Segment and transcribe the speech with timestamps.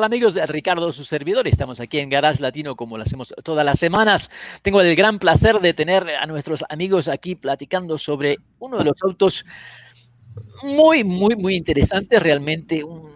[0.00, 0.38] Tal amigos?
[0.48, 1.46] Ricardo, su servidor.
[1.46, 4.30] Estamos aquí en Garage Latino como lo hacemos todas las semanas.
[4.62, 9.02] Tengo el gran placer de tener a nuestros amigos aquí platicando sobre uno de los
[9.02, 9.44] autos
[10.62, 12.22] muy, muy, muy interesantes.
[12.22, 13.12] Realmente un,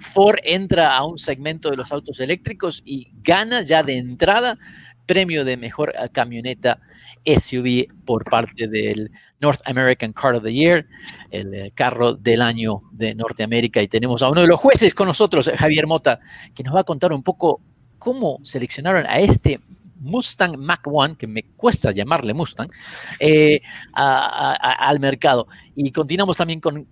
[0.00, 4.58] Ford entra a un segmento de los autos eléctricos y gana ya de entrada
[5.06, 6.80] premio de mejor camioneta
[7.24, 10.86] SUV por parte del North American Car of the Year,
[11.30, 13.82] el eh, carro del año de Norteamérica.
[13.82, 16.20] Y tenemos a uno de los jueces con nosotros, Javier Mota,
[16.54, 17.60] que nos va a contar un poco
[17.98, 19.60] cómo seleccionaron a este
[19.98, 22.70] Mustang Mach 1, que me cuesta llamarle Mustang,
[23.18, 23.60] eh,
[23.92, 25.48] al mercado.
[25.74, 26.86] Y continuamos también con,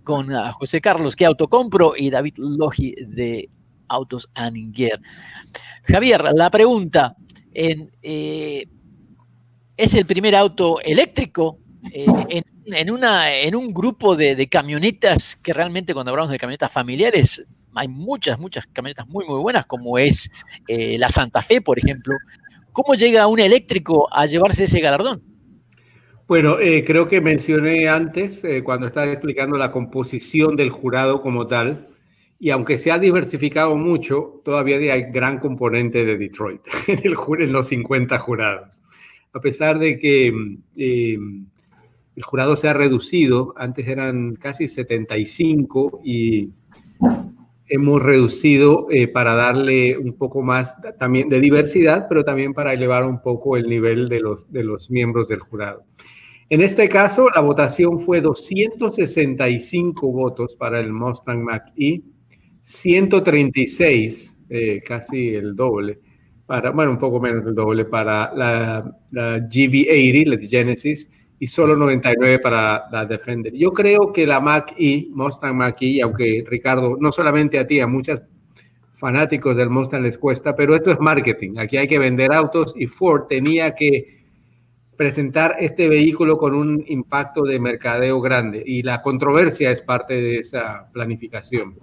[0.53, 3.49] José Carlos, que autocompro, y David Logi de
[3.87, 4.99] Autos Aninger.
[5.83, 7.15] Javier, la pregunta,
[7.55, 8.67] eh,
[9.77, 11.59] ¿es el primer auto eléctrico
[11.91, 12.05] eh,
[12.65, 18.65] en, un grupo de, camionetas que realmente cuando hablamos de camionetas familiares, hay muchas, muchas
[18.67, 20.29] camionetas muy, muy buenas, como es
[20.67, 22.15] eh, la Santa Fe, por ejemplo.
[22.73, 25.21] ¿Cómo llega un eléctrico a llevarse ese galardón?
[26.27, 31.87] Bueno, creo que mencioné antes, cuando estaba explicando la composición del jurado como tal,
[32.39, 37.51] y aunque se ha diversificado mucho, todavía hay gran componente de Detroit en, el, en
[37.53, 38.81] los 50 jurados.
[39.33, 40.27] A pesar de que
[42.15, 46.51] el jurado se ha reducido, antes eran casi 75 y
[47.67, 53.05] hemos reducido eh, para darle un poco más también de diversidad, pero también para elevar
[53.05, 55.83] un poco el nivel de los, de los miembros del jurado.
[56.49, 62.03] En este caso, la votación fue 265 votos para el Mustang Mach-E,
[62.65, 65.99] 136, eh, casi el doble,
[66.47, 71.75] para, bueno, un poco menos del doble para la, la GV80, la Genesis, y solo
[71.75, 73.53] 99 para la Defender.
[73.53, 78.21] Yo creo que la Mach-E, Mustang Mach-E, aunque Ricardo, no solamente a ti, a muchos
[78.97, 81.59] fanáticos del Mustang les cuesta, pero esto es marketing.
[81.59, 84.23] Aquí hay que vender autos y Ford tenía que
[84.97, 90.37] presentar este vehículo con un impacto de mercadeo grande y la controversia es parte de
[90.39, 91.75] esa planificación.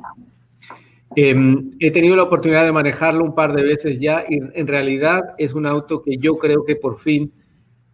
[1.16, 5.20] Em, he tenido la oportunidad de manejarlo un par de veces ya y en realidad
[5.38, 7.32] es un auto que yo creo que por fin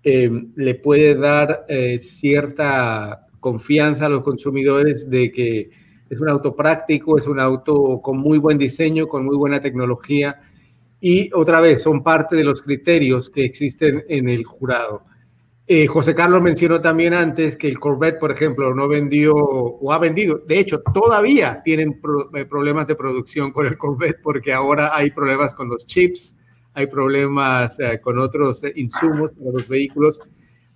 [0.05, 5.71] eh, le puede dar eh, cierta confianza a los consumidores de que
[6.09, 10.39] es un auto práctico, es un auto con muy buen diseño, con muy buena tecnología
[11.01, 15.03] y otra vez son parte de los criterios que existen en el jurado.
[15.71, 19.99] Eh, José Carlos mencionó también antes que el Corvette, por ejemplo, no vendió o ha
[19.99, 20.39] vendido.
[20.39, 25.69] De hecho, todavía tienen problemas de producción con el Corvette porque ahora hay problemas con
[25.69, 26.35] los chips
[26.79, 30.21] hay problemas eh, con otros eh, insumos para los vehículos.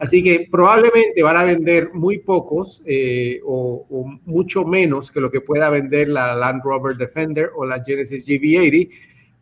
[0.01, 3.87] Así que probablemente van a vender muy pocos eh, o,
[4.25, 8.91] mucho menos que lo que pueda vender la Land Rover Defender o la Genesis GV80,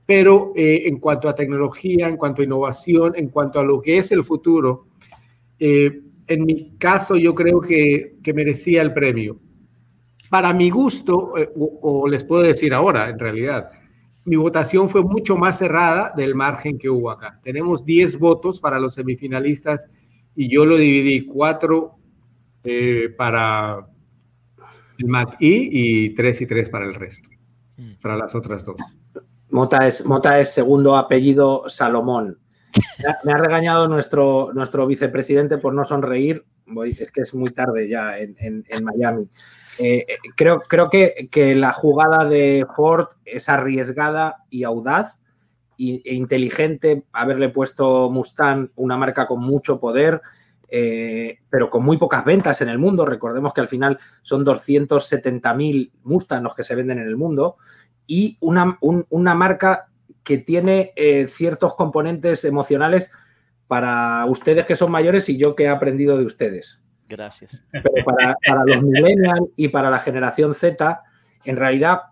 [0.04, 4.12] pero en cuanto a tecnología, en cuanto a innovación, en cuanto a lo que es
[4.12, 4.86] el futuro,
[5.60, 9.38] en mi caso yo creo que, que, merecía el premio.
[10.28, 13.70] Para mi gusto, o les puedo decir ahora en realidad,
[14.24, 17.40] mi votación fue mucho más cerrada del margen que hubo acá.
[17.42, 19.88] Tenemos 10 votos para los semifinalistas
[20.36, 21.94] y yo lo dividí 4
[22.64, 23.86] eh, para
[24.98, 27.28] el MAC-E y 3 y 3 para el resto,
[27.76, 27.92] mm.
[28.02, 28.76] para las otras dos.
[29.50, 32.38] Mota es, Mota es segundo apellido Salomón.
[33.24, 36.44] Me ha, regañado nuestro, nuestro vicepresidente por no sonreír.
[36.98, 39.28] Es que es muy tarde ya en, Miami.
[39.78, 40.06] Eh,
[40.36, 45.20] creo creo que, que, la jugada de Ford es arriesgada y audaz
[45.80, 50.20] e inteligente haberle puesto Mustang, una marca con mucho poder,
[50.68, 53.06] eh, pero con muy pocas ventas en el mundo.
[53.06, 57.56] Recordemos que al final son 270.000 Mustang los que se venden en el mundo
[58.06, 59.86] y una, una marca
[60.24, 63.10] que tiene eh, ciertos componentes emocionales
[63.66, 66.82] para ustedes que son mayores y yo que he aprendido de ustedes.
[67.08, 67.62] Gracias.
[67.70, 71.02] Pero para, para los millennials y para la generación Z,
[71.44, 72.02] en realidad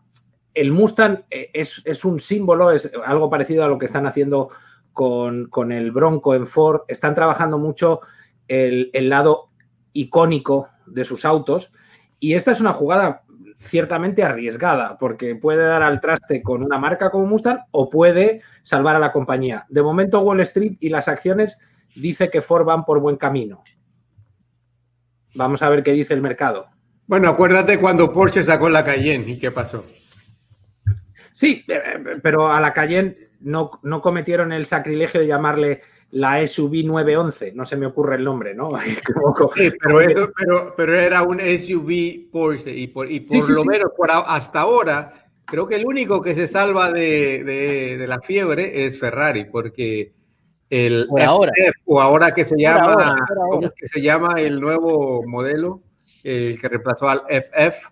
[0.54, 4.48] el Mustang eh, es, es, un símbolo, es algo parecido a lo que están haciendo
[4.92, 6.80] con, con el Bronco en Ford.
[6.88, 8.00] Están trabajando mucho
[8.48, 9.50] el, el, lado
[9.92, 11.72] icónico de sus autos.
[12.18, 13.22] Y esta es una jugada
[13.58, 18.96] ciertamente arriesgada, porque puede dar al traste con una marca como Mustang o puede salvar
[18.96, 19.66] a la compañía.
[19.68, 21.58] De momento, Wall Street y las acciones
[21.94, 23.62] dice que Ford van por buen camino.
[25.34, 26.66] Vamos a ver qué dice el mercado.
[27.06, 29.84] Bueno, acuérdate cuando Porsche sacó la Cayenne y qué pasó.
[31.32, 31.64] Sí,
[32.22, 35.80] pero a la Cayenne no, no cometieron el sacrilegio de llamarle
[36.10, 38.70] la SUV 911, no se me ocurre el nombre, ¿no?
[39.54, 43.52] sí, pero, eso, pero, pero, era un SUV Porsche y por, y por sí, sí,
[43.52, 48.06] lo menos por hasta ahora, creo que el único que se salva de, de, de
[48.06, 50.12] la fiebre es Ferrari, porque
[50.70, 51.52] el por ahora.
[51.86, 53.42] o ahora que se llama, ahora, ahora.
[53.50, 55.82] ¿cómo es que se llama el nuevo modelo?
[56.22, 57.90] El que reemplazó al FF,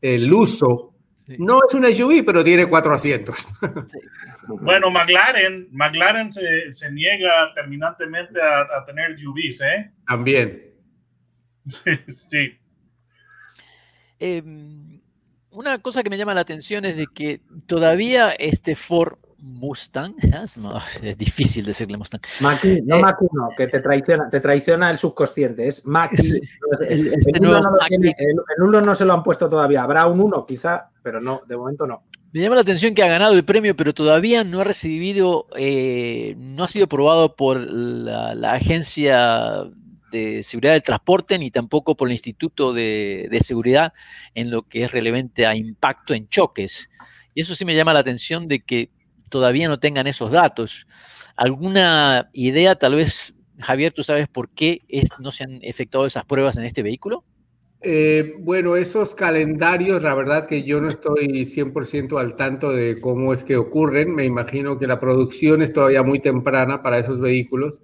[0.00, 0.94] el uso
[1.28, 1.36] Sí.
[1.38, 3.36] No es un SUV, pero tiene cuatro asientos.
[3.90, 3.98] Sí.
[4.48, 9.92] Bueno, McLaren, McLaren se, se niega terminantemente a, a, tener SUVs, ¿eh?
[10.06, 10.72] También.
[12.08, 12.58] sí.
[14.18, 14.42] Eh,
[15.50, 20.14] una cosa que me llama la atención es de que todavía este Ford Mustang,
[21.02, 22.20] es difícil decirle Mustang.
[22.40, 26.40] Maki, no eh, Maki, no, que te traiciona, te traiciona el subconsciente, es Maki.
[26.88, 30.06] El, el, el, uno no tiene, el, uno no se lo han puesto todavía, habrá
[30.06, 32.02] un uno quizá, pero no, de momento no.
[32.32, 36.34] Me llama la atención que ha ganado el premio, pero todavía no ha recibido, eh,
[36.36, 39.64] no ha sido probado por la, la, Agencia
[40.10, 43.92] de Seguridad del Transporte ni tampoco por el Instituto de, de Seguridad
[44.34, 46.90] en lo que es relevante a impacto en choques.
[47.34, 48.90] Y eso sí me llama la atención de que
[49.28, 50.86] todavía no tengan esos datos.
[51.36, 54.82] ¿Alguna idea, tal vez, Javier, tú sabes por qué
[55.20, 57.24] no se han efectuado esas pruebas en este vehículo?
[57.80, 63.32] Eh, bueno, esos calendarios, la verdad que yo no estoy 100% al tanto de cómo
[63.32, 64.14] es que ocurren.
[64.14, 67.80] Me imagino que la producción es todavía muy temprana para esos vehículos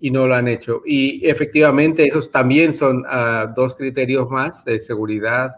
[0.00, 0.82] y no lo han hecho.
[0.86, 5.50] Y efectivamente, esos también son uh, dos criterios más de seguridad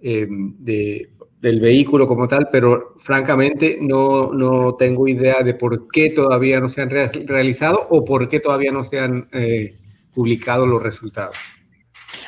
[0.00, 1.10] eh, de,
[1.42, 6.68] del vehículo como tal, pero francamente no, no, tengo idea de por qué todavía no
[6.68, 9.74] se han re realizado o por qué todavía no se han eh,
[10.14, 11.36] publicado los resultados.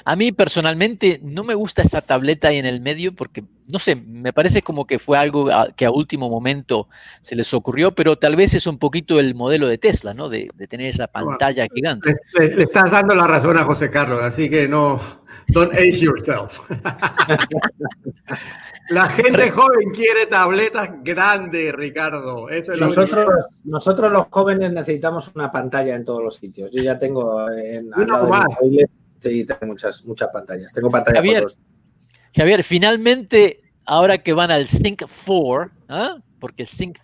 [0.04, 3.94] A mí personalmente no me gusta esa tableta ahí en el medio porque, no sé,
[3.94, 6.88] me parece como que fue algo a, que a último momento
[7.20, 10.28] se les ocurrió, pero tal vez es un poquito el modelo de Tesla, ¿no?
[10.28, 12.14] De, de tener esa pantalla bueno, gigante.
[12.38, 15.00] Le, le, estás dando la razón a José Carlos, así que no,
[15.48, 16.60] don't ace yourself.
[18.90, 22.50] La gente joven quiere tabletas grandes, Ricardo.
[22.50, 26.70] Eso es nosotros, nosotros los jóvenes necesitamos una pantalla en todos los sitios.
[26.70, 28.44] Yo ya tengo en Uno más.
[29.20, 30.70] Sí, tengo muchas, muchas pantallas.
[30.72, 31.52] Tengo pantallas Javier, por
[32.36, 36.20] Javier, finalmente, ahora que van al Sync 4, ¿eh?
[36.38, 36.98] porque el Sync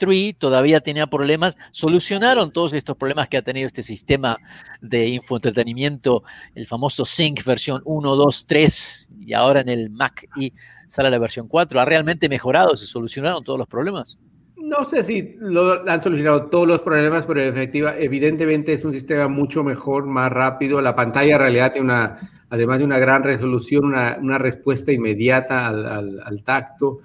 [0.00, 4.38] 3 todavía tenía problemas, solucionaron todos estos problemas que ha tenido este sistema
[4.80, 6.24] de infoentretenimiento,
[6.54, 10.52] el famoso Sync versión 1, 2, 3, y ahora en el Mac y
[10.88, 11.80] sale la versión 4.
[11.80, 12.74] ¿Ha realmente mejorado?
[12.74, 14.18] ¿Se solucionaron todos los problemas?
[14.56, 19.26] No sé si lo, han solucionado todos los problemas, pero efectiva, evidentemente es un sistema
[19.26, 20.80] mucho mejor, más rápido.
[20.80, 22.18] La pantalla en realidad tiene una,
[22.50, 26.98] además de una gran resolución, una, una respuesta inmediata al, al, tacto.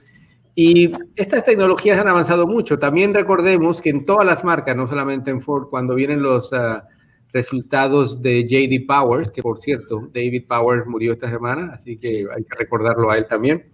[0.55, 2.79] Y estas tecnologías han avanzado mucho.
[2.79, 6.79] También recordemos que en todas las marcas, no solamente en Ford, cuando vienen los uh,
[7.33, 12.45] resultados de JD Powers, que por cierto, David Powers murió esta semana, así que hay
[12.45, 13.65] que recordarlo a él también.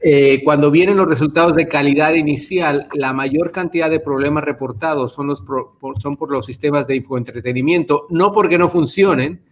[0.00, 5.26] Eh, cuando vienen los resultados de calidad inicial, la mayor cantidad de problemas reportados son,
[5.26, 9.42] los pro, son por los sistemas de infoentretenimiento, no porque no funcionen,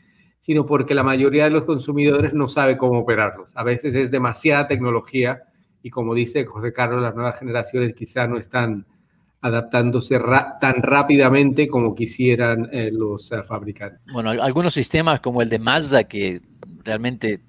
[0.41, 3.55] sino porque la mayoría de los consumidores no sabe cómo operarlos.
[3.55, 5.43] A veces es demasiada tecnología
[5.83, 8.87] y como dice José Carlos, las nuevas generaciones quizá no están
[9.41, 10.21] adaptándose
[10.61, 14.01] tan rápidamente como quisieran eh, los uh, fabricantes.
[14.13, 16.41] Bueno, algunos sistemas como el de Mazda que
[16.85, 17.41] realmente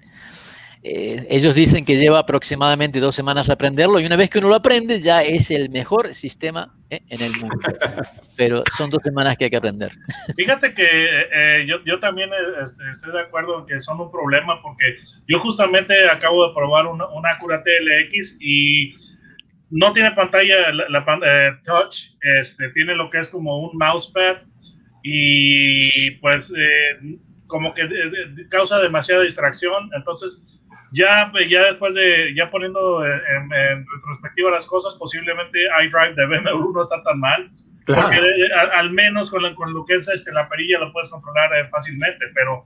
[0.86, 4.54] eh, ellos dicen que lleva aproximadamente dos semanas aprenderlo y una vez que uno lo
[4.54, 7.56] aprende ya es el mejor sistema eh, en el mundo.
[8.36, 9.92] Pero son dos semanas que hay que aprender.
[10.36, 12.28] Fíjate que eh, yo, yo, también
[12.62, 16.86] este, estoy de acuerdo en que son un problema porque yo justamente acabo de probar
[16.86, 18.92] una, una Acura TLX y
[19.70, 24.36] no tiene pantalla la, la eh, touch, este, tiene lo que es como un mousepad
[25.02, 27.88] y pues eh, como que
[28.50, 29.90] causa demasiada distracción.
[29.94, 30.60] Entonces,
[30.94, 33.12] ya, ya después de, ya poniendo en,
[33.52, 37.50] en, retrospectiva las cosas, posiblemente iDrive de BMW no está tan mal.
[37.86, 40.78] Porque de- de- al, al menos con, la- con lo que es este, la perilla
[40.78, 42.64] lo puedes controlar eh, fácilmente, pero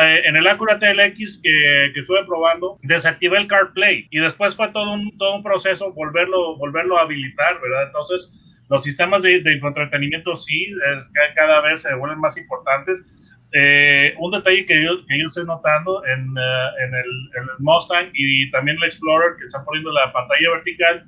[0.00, 4.68] eh, en el Acura TLX que, que estuve probando, desactivé el CarPlay y después fue
[4.68, 7.84] todo un, todo un proceso volverlo, volverlo a habilitar, ¿verdad?
[7.86, 8.32] Entonces,
[8.68, 13.08] los sistemas de, de infoentretenimiento sí, es cada vez se vuelven más importantes.
[13.52, 17.58] Eh, un detalle que yo, que yo estoy notando en, eh, en, el, en el
[17.58, 21.06] Mustang y también el Explorer, que están poniendo la pantalla vertical,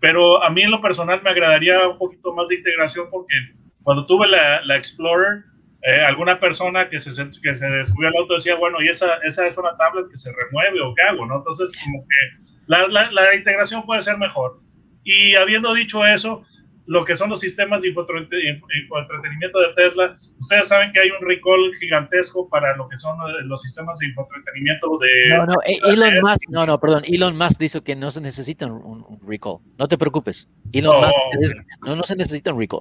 [0.00, 3.34] pero a mí en lo personal me agradaría un poquito más de integración porque
[3.82, 5.44] cuando tuve la, la Explorer,
[5.82, 9.46] eh, alguna persona que se, que se subió al auto decía, bueno, y esa, esa
[9.46, 11.36] es una tablet que se remueve o qué hago, ¿no?
[11.36, 14.58] Entonces, como que la, la, la integración puede ser mejor.
[15.04, 16.42] Y habiendo dicho eso,
[16.86, 21.72] lo que son los sistemas de infoentretenimiento de Tesla, ustedes saben que hay un recall
[21.80, 25.08] gigantesco para lo que son eh, los sistemas de infoentretenimiento de...
[25.38, 28.66] No, no, eh, Elon Musk, no, no, perdón, Elon Musk dijo que no se necesita
[28.66, 29.58] un, recall.
[29.78, 30.48] No te preocupes.
[30.72, 31.42] Elon Oh, Musk ok.
[31.42, 31.52] es-
[31.86, 32.80] no, no se necesita un recall.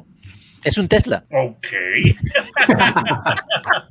[0.65, 1.23] Es un Tesla.
[1.31, 1.67] Ok.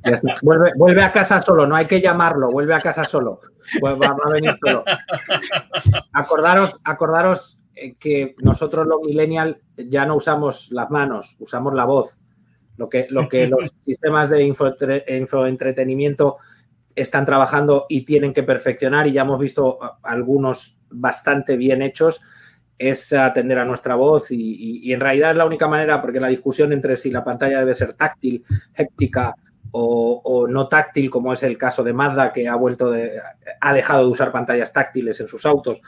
[0.04, 0.34] Ya está.
[0.42, 3.38] Vuelve, vuelve a casa solo, no hay que llamarlo, vuelve a casa solo.
[3.80, 4.84] Pues va, va a venir solo.
[6.12, 7.61] Acordaros, acordaros
[7.98, 12.18] que nosotros los millennials ya no usamos las manos, usamos la voz.
[12.76, 16.36] Lo que, lo que los sistemas de infoentre- infoentretenimiento
[16.94, 22.20] están trabajando y tienen que perfeccionar, y ya hemos visto algunos bastante bien hechos,
[22.78, 26.20] es atender a nuestra voz y, y- y en realidad es la única manera, porque
[26.20, 29.34] la discusión entre si la pantalla debe ser táctil, héptica
[29.70, 33.12] o, o no táctil, como es el caso de Mazda, que ha vuelto de,
[33.60, 35.80] ha dejado de usar pantallas táctiles en sus autos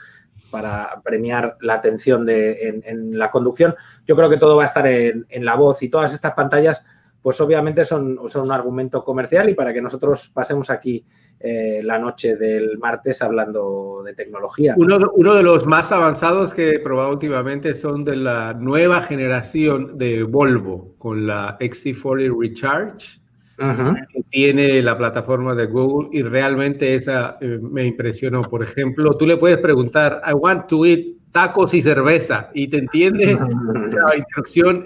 [0.55, 3.75] para premiar la atención de, en, la conducción.
[4.07, 6.85] Yo creo que todo va a estar en, en la voz y todas estas pantallas,
[7.21, 11.03] pues obviamente son, son un argumento comercial y para que nosotros pasemos aquí
[11.41, 14.75] eh, la noche del martes hablando de tecnología.
[14.77, 20.23] uno de los más avanzados que he probado últimamente son de la nueva generación de
[20.23, 23.19] Volvo con la XC40 Recharge,
[23.57, 23.95] Ujú.
[24.09, 28.41] que tiene la plataforma de Google y realmente esa eh, me impresionó.
[28.41, 32.77] Por ejemplo, tú le puedes preguntar, I want to eat tacos y cerveza y te
[32.79, 33.37] entiende
[34.07, 34.85] la instrucción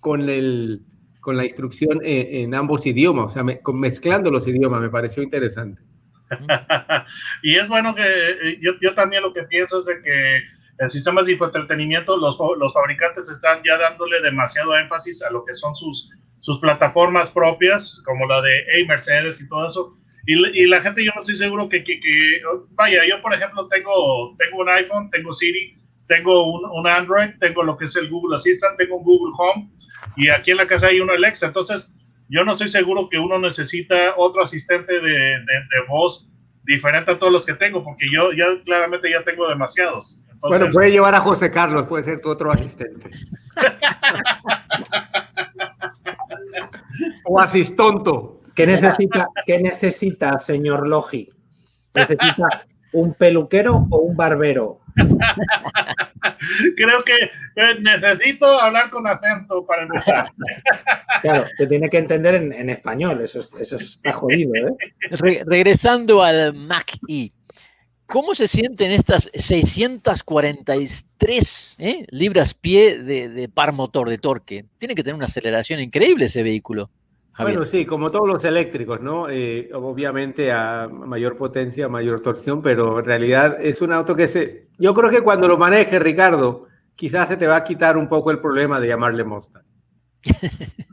[0.00, 0.82] con, el,
[1.20, 4.90] con la instrucción en, en ambos idiomas, o sea, me- con- mezclando los idiomas, me
[4.90, 5.82] pareció interesante.
[7.42, 10.36] y es bueno que eh, yo, yo también lo que pienso es de que
[10.78, 15.54] en sistemas de infoentretenimiento los, los fabricantes están ya dándole demasiado énfasis a lo que
[15.54, 16.10] son sus,
[16.44, 19.94] sus plataformas propias, como la de hey, Mercedes y todo eso.
[20.26, 23.32] Y, la- y la gente yo no estoy seguro que, que- que- vaya, yo por
[23.32, 25.74] ejemplo tengo, tengo un iPhone, tengo Siri,
[26.06, 29.70] tengo un, un Android, tengo lo que es el Google Assistant, tengo un Google Home
[30.16, 31.46] y aquí en la casa hay uno Alexa.
[31.46, 31.90] Entonces,
[32.28, 36.28] yo no estoy seguro que uno necesita otro asistente de, de- de voz
[36.64, 40.20] diferente a todos los que tengo, porque yo ya claramente ya tengo demasiados.
[40.30, 43.10] Entonces, Bueno, puede llevar a José Carlos, puede ser tu otro asistente.
[47.24, 48.40] o asistonto.
[48.54, 51.28] ¿Qué necesita, ¿Qué necesita, señor Logi?
[51.94, 54.80] ¿Necesita un peluquero o un barbero?
[56.76, 60.30] creo que eh, necesito hablar con acento para empezar.
[61.22, 64.72] Claro, que tiene que entender en, en español, eso, es- eso está jodido, ¿eh?
[65.10, 67.32] Re- regresando al Mac E,
[68.14, 74.66] ¿cómo se sienten estas 643 eh, libras pie de, de par motor, de torque?
[74.78, 76.90] Tiene que tener una aceleración increíble ese vehículo.
[77.32, 77.56] Javier.
[77.56, 79.28] Bueno, sí, como todos los eléctricos, ¿no?
[79.28, 84.68] Eh, obviamente a mayor potencia, mayor torsión, pero en realidad es un auto que se...
[84.78, 88.30] Yo creo que cuando lo manejes, Ricardo, quizás se te va a quitar un poco
[88.30, 89.64] el problema de llamarle Mustang.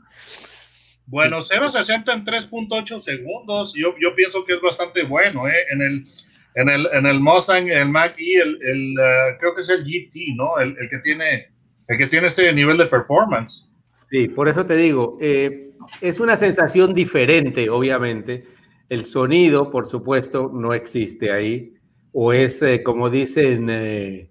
[1.04, 5.66] Bueno, 0.60 en 3.8 segundos, yo, yo pienso que es bastante bueno, ¿eh?
[5.70, 6.06] En el,
[6.54, 9.84] en el, en el Mustang, el Mac E, el, el, eh, creo que es el
[9.84, 10.58] GT, ¿no?
[10.58, 11.52] El, el que tiene,
[11.88, 13.72] el que tiene este nivel de performance.
[14.10, 18.44] Sí, por eso te digo, eh, es una sensación diferente, obviamente.
[18.88, 21.74] El sonido, por supuesto, no existe ahí,
[22.12, 24.28] o es, eh, como dicen, eh,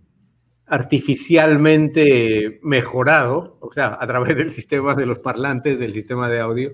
[0.67, 6.73] artificialmente mejorado, o sea, a través del sistema de los parlantes, del sistema de audio.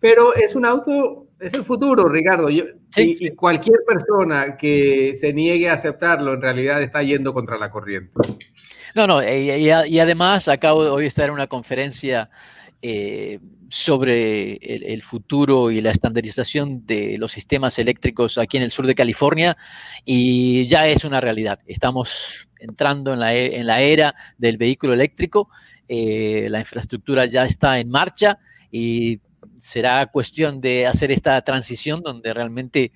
[0.00, 2.48] Pero es un auto, es el futuro, Ricardo.
[2.50, 3.26] Yo- Sí, y, sí.
[3.26, 8.10] y cualquier persona que se niegue a aceptarlo, en realidad está yendo contra la corriente.
[8.94, 12.30] No, no, y, y- y además acabo de hoy estar en una conferencia
[12.80, 13.38] eh,
[13.68, 18.86] sobre el, el futuro y la estandarización de los sistemas eléctricos aquí en el sur
[18.86, 19.56] de California
[20.04, 21.58] y ya es una realidad.
[21.66, 25.50] Estamos entrando en la, en la era del vehículo eléctrico,
[25.88, 28.38] eh, la infraestructura ya está en marcha
[28.70, 29.20] y
[29.58, 32.92] será cuestión de hacer esta transición donde realmente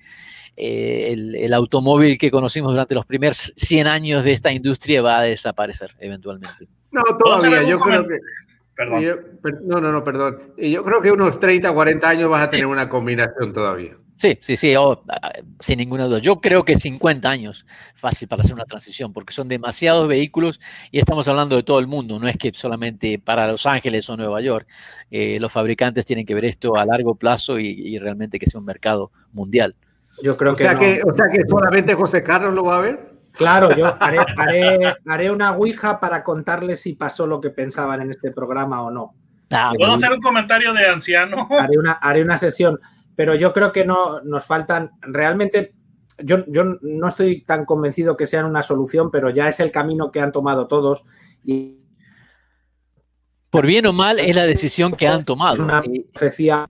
[0.57, 5.19] eh, el, el automóvil que conocimos durante los primeros 100 años de esta industria va
[5.19, 6.67] a desaparecer eventualmente.
[6.91, 8.17] No, ¿Puedo hacer todavía, yo creo que...
[8.75, 9.01] Perdón.
[9.01, 10.53] Yo- per- no, no, no, perdón.
[10.57, 13.95] Y Yo creo que unos 30, 40 años vas a tener una combinación todavía.
[14.21, 15.03] Sí, sí, sí, oh,
[15.61, 16.19] sin ninguna duda.
[16.19, 20.59] Yo creo que 50 años fácil para hacer una transición, porque son demasiados vehículos
[20.91, 24.17] y estamos hablando de todo el mundo, no es que solamente para Los Ángeles o
[24.17, 24.67] Nueva York.
[25.09, 28.59] Eh, los fabricantes tienen que ver esto a largo plazo y, y realmente que sea
[28.59, 29.75] un mercado mundial.
[30.21, 30.79] Yo creo O que, sea, no.
[30.79, 33.11] que, o sea que solamente José Carlos lo va a ver.
[33.31, 38.11] Claro, yo haré, haré, haré una ouija para contarles si pasó lo que pensaban en
[38.11, 39.15] este programa o no.
[39.49, 41.47] Ah, ¿Puedo hacer un comentario de anciano?
[41.59, 42.77] Haré una, haré una sesión,
[43.21, 45.73] pero yo creo que no nos faltan realmente.
[46.23, 50.09] Yo, yo no estoy tan convencido que sean una solución, pero ya es el camino
[50.09, 51.05] que han tomado todos
[51.43, 51.77] y
[53.51, 55.53] por bien o mal, es la decisión que han tomado.
[55.53, 56.67] es una profecía.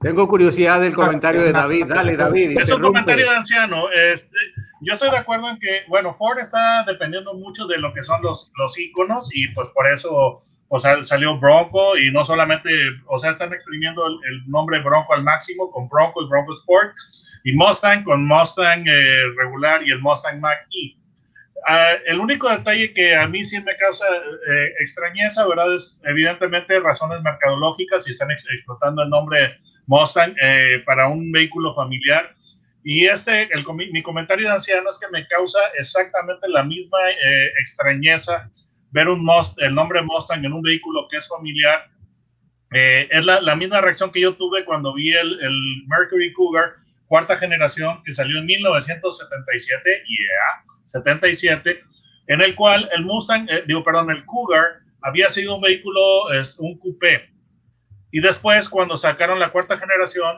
[0.00, 1.86] Tengo curiosidad del comentario de David.
[1.86, 2.58] Dale, David.
[2.58, 3.88] Es un comentario de anciano.
[3.88, 4.36] Este,
[4.80, 8.20] yo estoy de acuerdo en que, bueno, Ford está dependiendo mucho de lo que son
[8.20, 10.42] los, los iconos y pues por eso
[10.74, 12.70] o sea, salió Bronco y no solamente,
[13.06, 16.94] o sea, están exprimiendo el, el nombre Bronco al máximo con Bronco y Bronco Sport
[17.44, 20.96] y Mustang con Mustang eh, regular y el Mustang Mach-E.
[21.68, 25.74] Ah, el único detalle que a mí sí me causa eh, extrañeza, ¿verdad?
[25.74, 31.74] Es evidentemente razones mercadológicas y están ex- explotando el nombre Mustang eh, para un vehículo
[31.74, 32.34] familiar.
[32.82, 33.62] Y este, el,
[33.92, 38.50] mi comentario de anciano es que me causa exactamente la misma eh, extrañeza
[38.92, 41.90] ver un Must- el nombre Mustang en un vehículo que es familiar.
[42.72, 46.74] Eh, es la, la misma reacción que yo tuve cuando vi el, el Mercury Cougar
[47.06, 51.80] cuarta generación que salió en 1977, yeah, 77,
[52.28, 54.64] en el cual el Mustang, eh, digo, perdón, el Cougar
[55.02, 57.28] había sido un vehículo, eh, un coupé.
[58.10, 60.36] Y después, cuando sacaron la cuarta generación,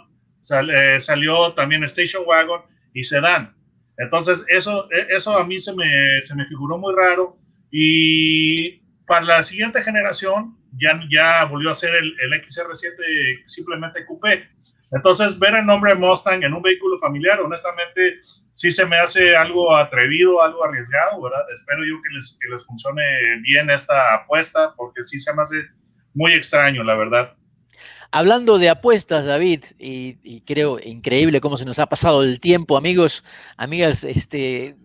[0.72, 3.54] eh, salió también Station Wagon y Sedan.
[3.98, 5.86] Entonces, eso, eh, eso a mí se me,
[6.22, 7.36] se me figuró muy raro.
[7.70, 14.48] Y para la siguiente generación, ya, ya volvió a ser el, el XR7 simplemente coupé.
[14.94, 18.18] Entonces, ver el nombre Mustang en un vehículo familiar, honestamente,
[18.52, 21.40] sí se me hace algo atrevido, algo arriesgado, ¿verdad?
[21.52, 23.02] Espero yo que les, que les funcione
[23.42, 25.64] bien esta apuesta, porque sí se me hace
[26.14, 27.34] muy extraño, la verdad.
[28.12, 32.76] Hablando de apuestas, David, y, y creo increíble cómo se nos ha pasado el tiempo,
[32.76, 33.24] amigos,
[33.56, 34.76] amigas, este,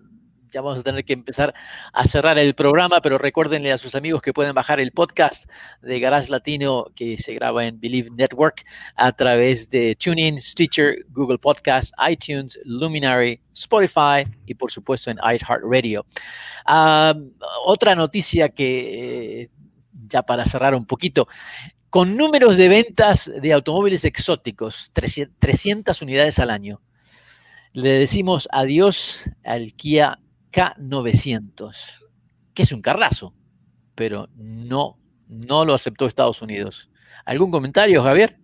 [0.51, 1.53] ya vamos a tener que empezar
[1.93, 5.49] a cerrar el programa, pero recuérdenle a sus amigos que pueden bajar el podcast
[5.81, 11.38] de Garage Latino que se graba en Believe Network a través de TuneIn, Stitcher, Google
[11.38, 16.05] Podcast, iTunes, Luminary, Spotify y por supuesto en iHeartRadio.
[16.65, 17.13] Ah,
[17.65, 19.49] otra noticia que eh,
[20.07, 21.27] ya para cerrar un poquito,
[21.89, 26.81] con números de ventas de automóviles exóticos, 300 unidades al año.
[27.73, 30.19] Le decimos adiós al Kia
[30.51, 32.05] K900,
[32.53, 33.33] que es un carrazo,
[33.95, 36.89] pero no, no lo aceptó Estados Unidos.
[37.25, 38.38] ¿Algún comentario, Javier?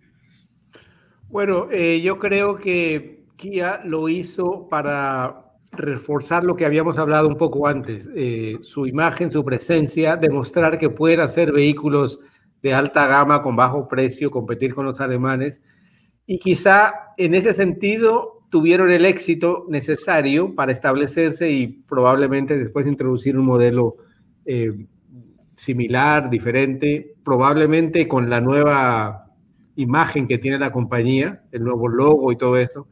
[1.29, 5.41] Bueno, eh, yo creo que Kia lo hizo para
[5.71, 10.89] reforzar lo que habíamos hablado un poco antes, eh, su imagen, su presencia, demostrar que
[10.89, 12.19] pueden hacer vehículos
[12.61, 15.61] de alta gama con bajo precio, competir con los alemanes.
[16.25, 23.37] Y quizá en ese sentido tuvieron el éxito necesario para establecerse y probablemente después introducir
[23.37, 23.97] un modelo
[24.45, 24.73] eh,
[25.55, 29.31] similar, diferente, probablemente con la nueva
[29.75, 32.87] imagen que tiene la compañía, el nuevo logo y todo esto,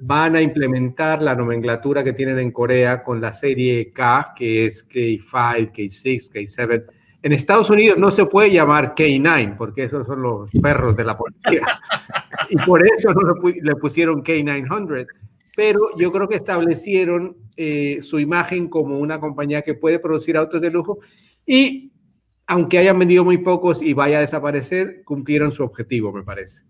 [0.00, 4.86] van a implementar la nomenclatura que tienen en Corea con la serie K, que es
[4.88, 6.84] K5, K6, K7.
[7.22, 11.16] En Estados Unidos no se puede llamar K9, porque esos son los perros de la
[11.16, 11.80] policía.
[12.50, 15.06] y por eso no le pusieron K900.
[15.56, 20.60] Pero yo creo que establecieron eh, su imagen como una compañía que puede producir autos
[20.60, 20.98] de lujo
[21.46, 21.92] y
[22.46, 26.64] aunque hayan vendido muy pocos y vaya a desaparecer, cumplieron su objetivo, me parece.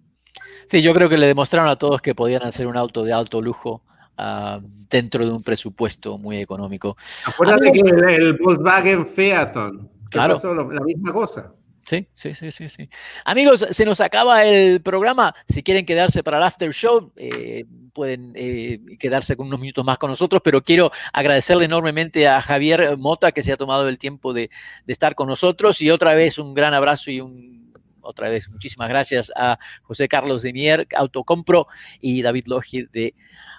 [0.66, 3.42] Sí, yo creo que le demostraron a todos que podían hacer un auto de alto
[3.42, 3.82] lujo
[4.18, 6.96] uh, dentro de un presupuesto muy económico.
[7.24, 10.34] Acuérdate que el, el, Volkswagen Phaeton, claro.
[10.34, 10.54] pasó?
[10.54, 11.52] la misma cosa.
[11.86, 12.88] Sí, sí, sí, sí, sí.
[13.24, 15.32] Amigos, se nos acaba el programa.
[15.48, 19.96] Si quieren quedarse para el after show, eh, pueden eh, quedarse con unos minutos más
[19.96, 24.32] con nosotros, pero quiero agradecerle enormemente a Javier Mota que se ha tomado el tiempo
[24.32, 24.50] de,
[24.84, 28.88] de estar con nosotros y otra vez un gran abrazo y un otra vez muchísimas
[28.88, 31.66] gracias a José Carlos de Mier, Autocompro,
[32.00, 33.14] y David Logi de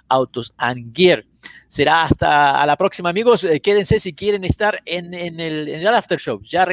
[0.08, 1.24] Autos and Gear.
[1.68, 3.44] Será hasta a la próxima, amigos.
[3.44, 6.40] Eh, quédense si quieren estar en, en, el, en el after show.
[6.42, 6.66] Ya.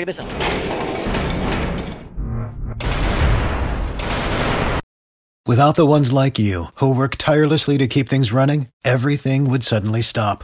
[5.48, 10.02] Without the ones like you, who work tirelessly to keep things running, everything would suddenly
[10.02, 10.44] stop.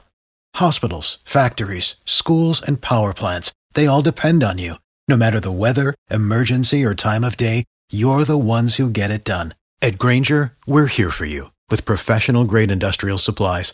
[0.55, 4.75] Hospitals, factories, schools, and power plants, they all depend on you.
[5.07, 9.23] No matter the weather, emergency, or time of day, you're the ones who get it
[9.23, 9.55] done.
[9.81, 13.73] At Granger, we're here for you with professional grade industrial supplies.